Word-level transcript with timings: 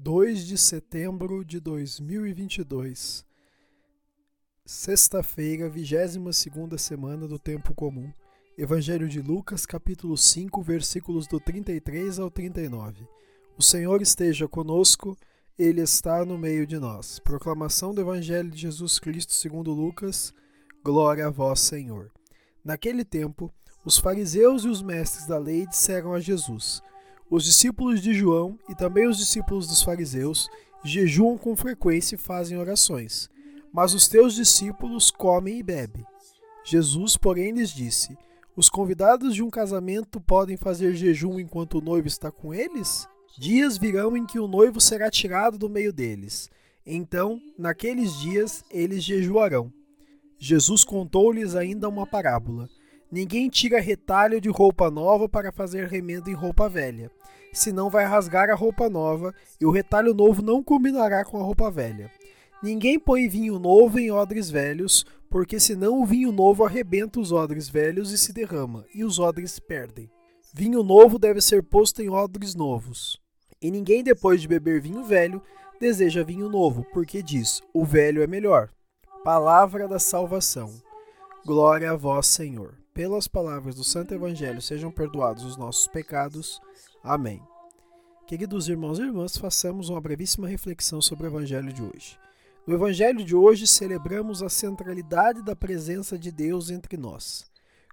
2 0.00 0.46
de 0.46 0.56
setembro 0.56 1.44
de 1.44 1.58
2022, 1.58 3.26
sexta-feira, 4.64 5.68
22ª 5.68 6.78
semana 6.78 7.26
do 7.26 7.36
Tempo 7.36 7.74
Comum, 7.74 8.08
Evangelho 8.56 9.08
de 9.08 9.20
Lucas, 9.20 9.66
capítulo 9.66 10.16
5, 10.16 10.62
versículos 10.62 11.26
do 11.26 11.40
33 11.40 12.20
ao 12.20 12.30
39. 12.30 13.08
O 13.58 13.62
Senhor 13.62 14.00
esteja 14.00 14.46
conosco, 14.46 15.18
Ele 15.58 15.80
está 15.80 16.24
no 16.24 16.38
meio 16.38 16.64
de 16.64 16.78
nós. 16.78 17.18
Proclamação 17.18 17.92
do 17.92 18.00
Evangelho 18.00 18.52
de 18.52 18.58
Jesus 18.60 19.00
Cristo 19.00 19.32
segundo 19.32 19.72
Lucas, 19.72 20.32
glória 20.84 21.26
a 21.26 21.30
vós, 21.30 21.58
Senhor. 21.58 22.08
Naquele 22.64 23.04
tempo, 23.04 23.52
os 23.84 23.98
fariseus 23.98 24.62
e 24.62 24.68
os 24.68 24.80
mestres 24.80 25.26
da 25.26 25.38
lei 25.38 25.66
disseram 25.66 26.12
a 26.12 26.20
Jesus, 26.20 26.84
os 27.30 27.44
discípulos 27.44 28.00
de 28.00 28.14
João 28.14 28.58
e 28.68 28.74
também 28.74 29.06
os 29.06 29.18
discípulos 29.18 29.66
dos 29.66 29.82
fariseus 29.82 30.48
jejuam 30.84 31.36
com 31.36 31.54
frequência 31.56 32.14
e 32.14 32.18
fazem 32.18 32.56
orações, 32.56 33.28
mas 33.72 33.92
os 33.92 34.08
teus 34.08 34.34
discípulos 34.34 35.10
comem 35.10 35.58
e 35.58 35.62
bebem. 35.62 36.04
Jesus, 36.64 37.16
porém, 37.16 37.52
lhes 37.52 37.70
disse: 37.70 38.16
Os 38.56 38.68
convidados 38.68 39.34
de 39.34 39.42
um 39.42 39.50
casamento 39.50 40.20
podem 40.20 40.56
fazer 40.56 40.94
jejum 40.94 41.38
enquanto 41.38 41.78
o 41.78 41.80
noivo 41.80 42.08
está 42.08 42.30
com 42.30 42.54
eles? 42.54 43.06
Dias 43.38 43.78
virão 43.78 44.16
em 44.16 44.26
que 44.26 44.38
o 44.38 44.48
noivo 44.48 44.80
será 44.80 45.10
tirado 45.10 45.56
do 45.56 45.68
meio 45.68 45.92
deles. 45.92 46.50
Então, 46.84 47.40
naqueles 47.58 48.18
dias, 48.18 48.64
eles 48.70 49.04
jejuarão. 49.04 49.72
Jesus 50.38 50.84
contou-lhes 50.84 51.54
ainda 51.54 51.88
uma 51.88 52.06
parábola. 52.06 52.68
Ninguém 53.10 53.48
tira 53.48 53.80
retalho 53.80 54.40
de 54.40 54.50
roupa 54.50 54.90
nova 54.90 55.28
para 55.28 55.50
fazer 55.50 55.86
remendo 55.86 56.28
em 56.28 56.34
roupa 56.34 56.68
velha, 56.68 57.10
senão 57.52 57.88
vai 57.88 58.04
rasgar 58.04 58.50
a 58.50 58.54
roupa 58.54 58.90
nova, 58.90 59.34
e 59.58 59.64
o 59.64 59.70
retalho 59.70 60.12
novo 60.12 60.42
não 60.42 60.62
combinará 60.62 61.24
com 61.24 61.38
a 61.38 61.42
roupa 61.42 61.70
velha. 61.70 62.10
Ninguém 62.62 62.98
põe 62.98 63.28
vinho 63.28 63.58
novo 63.58 63.98
em 63.98 64.10
odres 64.10 64.50
velhos, 64.50 65.06
porque 65.30 65.58
senão 65.58 66.02
o 66.02 66.04
vinho 66.04 66.32
novo 66.32 66.64
arrebenta 66.64 67.20
os 67.20 67.32
odres 67.32 67.68
velhos 67.68 68.12
e 68.12 68.18
se 68.18 68.32
derrama, 68.32 68.84
e 68.94 69.04
os 69.04 69.18
odres 69.18 69.58
perdem. 69.58 70.10
Vinho 70.52 70.82
novo 70.82 71.18
deve 71.18 71.40
ser 71.40 71.62
posto 71.62 72.02
em 72.02 72.10
odres 72.10 72.54
novos. 72.54 73.18
E 73.60 73.70
ninguém, 73.70 74.02
depois 74.02 74.40
de 74.40 74.48
beber 74.48 74.80
vinho 74.80 75.04
velho, 75.04 75.42
deseja 75.80 76.24
vinho 76.24 76.48
novo, 76.48 76.84
porque 76.92 77.22
diz: 77.22 77.62
o 77.72 77.84
velho 77.84 78.22
é 78.22 78.26
melhor. 78.26 78.70
Palavra 79.24 79.86
da 79.86 79.98
salvação. 79.98 80.70
Glória 81.44 81.90
a 81.92 81.96
vós, 81.96 82.26
Senhor. 82.26 82.74
Pelas 82.98 83.28
palavras 83.28 83.76
do 83.76 83.84
Santo 83.84 84.12
Evangelho 84.12 84.60
sejam 84.60 84.90
perdoados 84.90 85.44
os 85.44 85.56
nossos 85.56 85.86
pecados. 85.86 86.60
Amém. 87.00 87.40
Queridos 88.26 88.68
irmãos 88.68 88.98
e 88.98 89.02
irmãs, 89.02 89.36
façamos 89.36 89.88
uma 89.88 90.00
brevíssima 90.00 90.48
reflexão 90.48 91.00
sobre 91.00 91.24
o 91.24 91.30
Evangelho 91.30 91.72
de 91.72 91.80
hoje. 91.80 92.18
No 92.66 92.74
Evangelho 92.74 93.24
de 93.24 93.36
hoje, 93.36 93.68
celebramos 93.68 94.42
a 94.42 94.48
centralidade 94.48 95.44
da 95.44 95.54
presença 95.54 96.18
de 96.18 96.32
Deus 96.32 96.70
entre 96.70 96.96
nós. 96.96 97.46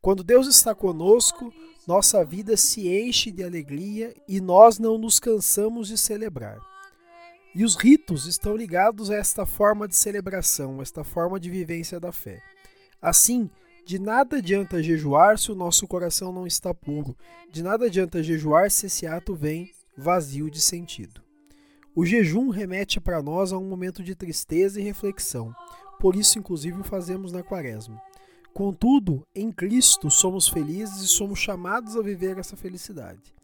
Quando 0.00 0.22
Deus 0.22 0.46
está 0.46 0.72
conosco, 0.72 1.52
nossa 1.84 2.24
vida 2.24 2.56
se 2.56 2.86
enche 2.88 3.32
de 3.32 3.42
alegria 3.42 4.14
e 4.28 4.40
nós 4.40 4.78
não 4.78 4.96
nos 4.98 5.18
cansamos 5.18 5.88
de 5.88 5.98
celebrar. 5.98 6.60
E 7.56 7.64
os 7.64 7.74
ritos 7.74 8.26
estão 8.26 8.56
ligados 8.56 9.10
a 9.10 9.16
esta 9.16 9.44
forma 9.44 9.88
de 9.88 9.96
celebração, 9.96 10.80
esta 10.80 11.02
forma 11.02 11.40
de 11.40 11.50
vivência 11.50 11.98
da 11.98 12.12
fé. 12.12 12.40
Assim, 13.02 13.50
de 13.84 13.98
nada 13.98 14.36
adianta 14.36 14.82
jejuar 14.82 15.38
se 15.38 15.50
o 15.50 15.54
nosso 15.54 15.86
coração 15.86 16.32
não 16.32 16.46
está 16.46 16.72
puro, 16.72 17.16
de 17.50 17.62
nada 17.62 17.86
adianta 17.86 18.22
jejuar 18.22 18.70
se 18.70 18.86
esse 18.86 19.06
ato 19.06 19.34
vem 19.34 19.70
vazio 19.96 20.50
de 20.50 20.60
sentido. 20.60 21.20
O 21.94 22.06
jejum 22.06 22.48
remete 22.48 23.00
para 23.00 23.22
nós 23.22 23.52
a 23.52 23.58
um 23.58 23.68
momento 23.68 24.02
de 24.02 24.14
tristeza 24.14 24.80
e 24.80 24.84
reflexão, 24.84 25.54
por 26.00 26.16
isso, 26.16 26.38
inclusive, 26.38 26.80
o 26.80 26.84
fazemos 26.84 27.30
na 27.30 27.42
Quaresma. 27.42 28.00
Contudo, 28.52 29.26
em 29.34 29.52
Cristo 29.52 30.10
somos 30.10 30.48
felizes 30.48 31.00
e 31.02 31.08
somos 31.08 31.38
chamados 31.38 31.96
a 31.96 32.02
viver 32.02 32.38
essa 32.38 32.56
felicidade. 32.56 33.34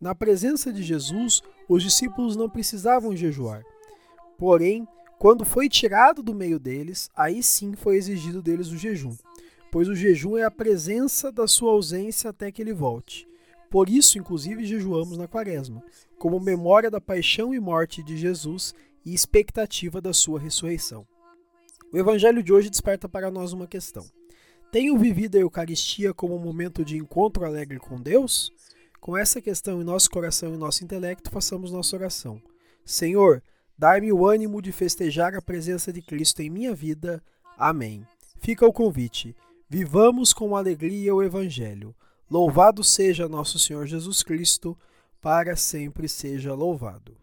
Na 0.00 0.14
presença 0.14 0.72
de 0.72 0.82
Jesus, 0.82 1.42
os 1.68 1.82
discípulos 1.82 2.36
não 2.36 2.48
precisavam 2.48 3.14
jejuar. 3.14 3.62
Porém, 4.36 4.88
quando 5.18 5.44
foi 5.44 5.68
tirado 5.68 6.22
do 6.22 6.34
meio 6.34 6.58
deles, 6.58 7.10
aí 7.14 7.42
sim 7.42 7.74
foi 7.74 7.96
exigido 7.96 8.42
deles 8.42 8.68
o 8.68 8.76
jejum, 8.78 9.14
pois 9.70 9.88
o 9.88 9.94
jejum 9.94 10.36
é 10.36 10.44
a 10.44 10.50
presença 10.50 11.30
da 11.30 11.46
sua 11.46 11.72
ausência 11.72 12.30
até 12.30 12.50
que 12.50 12.60
ele 12.60 12.72
volte. 12.72 13.28
Por 13.70 13.88
isso, 13.88 14.18
inclusive, 14.18 14.64
jejuamos 14.64 15.16
na 15.16 15.28
Quaresma, 15.28 15.82
como 16.18 16.40
memória 16.40 16.90
da 16.90 17.00
paixão 17.00 17.54
e 17.54 17.60
morte 17.60 18.02
de 18.02 18.16
Jesus 18.16 18.74
e 19.04 19.14
expectativa 19.14 20.00
da 20.00 20.12
sua 20.12 20.40
ressurreição. 20.40 21.06
O 21.92 21.96
evangelho 21.96 22.42
de 22.42 22.52
hoje 22.52 22.68
desperta 22.68 23.08
para 23.08 23.30
nós 23.30 23.52
uma 23.52 23.66
questão. 23.66 24.04
Tenho 24.72 24.98
vivido 24.98 25.36
a 25.36 25.40
Eucaristia 25.40 26.14
como 26.14 26.36
um 26.36 26.38
momento 26.38 26.84
de 26.84 26.96
encontro 26.96 27.44
alegre 27.44 27.78
com 27.78 28.00
Deus? 28.00 28.52
Com 29.00 29.16
essa 29.16 29.40
questão 29.40 29.80
em 29.80 29.84
nosso 29.84 30.10
coração 30.10 30.54
e 30.54 30.58
nosso 30.58 30.84
intelecto, 30.84 31.30
façamos 31.30 31.72
nossa 31.72 31.96
oração. 31.96 32.40
Senhor, 32.84 33.42
dai-me 33.78 34.12
o 34.12 34.26
ânimo 34.26 34.60
de 34.60 34.72
festejar 34.72 35.34
a 35.34 35.42
presença 35.42 35.92
de 35.92 36.02
Cristo 36.02 36.42
em 36.42 36.50
minha 36.50 36.74
vida. 36.74 37.22
Amém. 37.56 38.06
Fica 38.38 38.66
o 38.66 38.72
convite. 38.72 39.34
Vivamos 39.72 40.32
com 40.32 40.56
alegria 40.56 41.14
o 41.14 41.22
Evangelho. 41.22 41.94
Louvado 42.28 42.82
seja 42.82 43.28
nosso 43.28 43.56
Senhor 43.56 43.86
Jesus 43.86 44.20
Cristo, 44.20 44.76
para 45.20 45.54
sempre 45.54 46.08
seja 46.08 46.52
louvado. 46.54 47.19